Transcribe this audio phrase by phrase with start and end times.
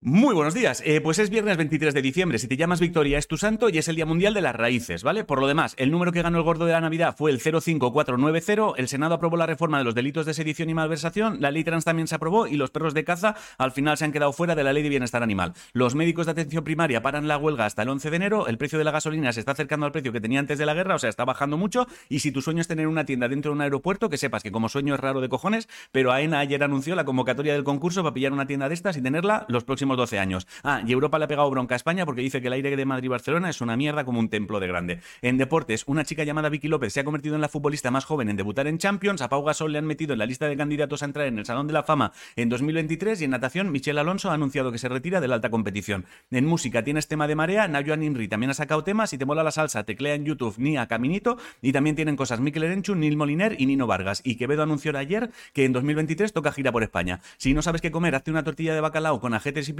[0.00, 0.80] Muy buenos días.
[0.86, 2.38] Eh, pues es viernes 23 de diciembre.
[2.38, 5.02] Si te llamas Victoria es tu santo y es el Día Mundial de las Raíces,
[5.02, 5.24] ¿vale?
[5.24, 8.74] Por lo demás, el número que ganó el gordo de la Navidad fue el 05490.
[8.76, 11.38] El Senado aprobó la reforma de los delitos de sedición y malversación.
[11.40, 14.12] La ley trans también se aprobó y los perros de caza al final se han
[14.12, 15.54] quedado fuera de la ley de bienestar animal.
[15.72, 18.46] Los médicos de atención primaria paran la huelga hasta el 11 de enero.
[18.46, 20.74] El precio de la gasolina se está acercando al precio que tenía antes de la
[20.74, 21.88] guerra, o sea, está bajando mucho.
[22.08, 24.52] Y si tu sueño es tener una tienda dentro de un aeropuerto, que sepas que
[24.52, 28.14] como sueño es raro de cojones, pero AENA ayer anunció la convocatoria del concurso para
[28.14, 30.46] pillar una tienda de estas y tenerla los próximos 12 años.
[30.62, 32.84] Ah, y Europa le ha pegado bronca a España porque dice que el aire de
[32.84, 35.00] Madrid-Barcelona es una mierda como un templo de grande.
[35.22, 38.28] En deportes, una chica llamada Vicky López se ha convertido en la futbolista más joven
[38.28, 39.22] en debutar en Champions.
[39.22, 41.46] A Pau Gasol le han metido en la lista de candidatos a entrar en el
[41.46, 44.88] Salón de la Fama en 2023 y en natación, Michelle Alonso ha anunciado que se
[44.88, 46.06] retira de la alta competición.
[46.30, 49.10] En música tienes tema de marea, Nayoan Inri también ha sacado temas.
[49.10, 52.64] Si te mola la salsa, teclea en YouTube Nia Caminito y también tienen cosas Mikel
[52.64, 54.20] Erenchu, Nil Moliner y Nino Vargas.
[54.24, 57.20] Y Quevedo anunció ayer que en 2023 toca gira por España.
[57.36, 59.72] Si no sabes qué comer, hazte una tortilla de bacalao con ajetes y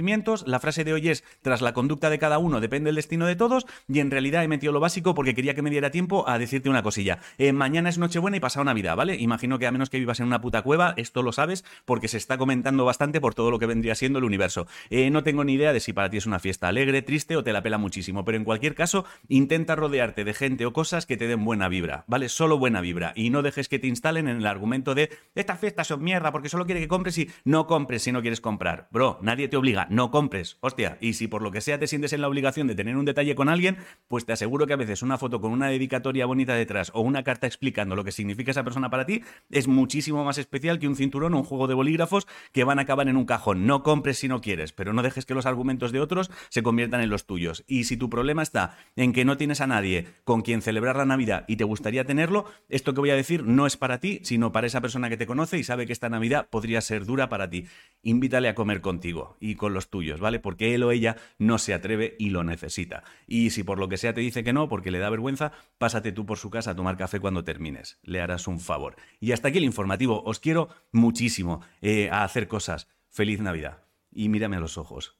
[0.45, 3.35] La frase de hoy es tras la conducta de cada uno depende del destino de
[3.35, 6.39] todos y en realidad he metido lo básico porque quería que me diera tiempo a
[6.39, 7.19] decirte una cosilla.
[7.37, 9.15] Eh, mañana es Nochebuena y pasado Navidad, ¿vale?
[9.15, 12.15] Imagino que a menos que vivas en una puta cueva, esto lo sabes porque se
[12.15, 14.67] está comentando bastante por todo lo que vendría siendo el universo.
[14.89, 17.43] Eh, no tengo ni idea de si para ti es una fiesta alegre, triste o
[17.43, 21.17] te la pela muchísimo, pero en cualquier caso, intenta rodearte de gente o cosas que
[21.17, 22.29] te den buena vibra, ¿vale?
[22.29, 25.87] Solo buena vibra y no dejes que te instalen en el argumento de estas fiestas
[25.87, 28.87] son mierda porque solo quiere que compres y no compres si no quieres comprar.
[28.91, 30.57] Bro, nadie te obliga, no compres.
[30.61, 33.05] Hostia, y si por lo que sea te sientes en la obligación de tener un
[33.05, 36.53] detalle con alguien, pues te aseguro que a veces una foto con una dedicatoria bonita
[36.53, 40.37] detrás o una carta explicando lo que significa esa persona para ti es muchísimo más
[40.37, 43.25] especial que un cinturón o un juego de bolígrafos que van a acabar en un
[43.25, 43.65] cajón.
[43.65, 47.01] No compres si no quieres, pero no dejes que los argumentos de otros se conviertan
[47.01, 47.63] en los tuyos.
[47.67, 51.05] Y si tu problema está en que no tienes a nadie con quien celebrar la
[51.05, 54.51] Navidad y te gustaría tenerlo, esto que voy a decir no es para ti, sino
[54.51, 57.49] para esa persona que te conoce y sabe que esta Navidad podría ser dura para
[57.49, 57.67] ti.
[58.01, 60.39] Invítale a comer contigo y con los tuyos, ¿vale?
[60.39, 63.03] Porque él o ella no se atreve y lo necesita.
[63.27, 66.11] Y si por lo que sea te dice que no, porque le da vergüenza, pásate
[66.11, 67.99] tú por su casa a tomar café cuando termines.
[68.03, 68.95] Le harás un favor.
[69.19, 70.23] Y hasta aquí el informativo.
[70.23, 72.87] Os quiero muchísimo eh, a hacer cosas.
[73.09, 73.83] Feliz Navidad.
[74.11, 75.17] Y mírame a los ojos.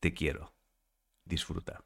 [0.00, 0.54] Te quiero.
[1.24, 1.84] Disfruta.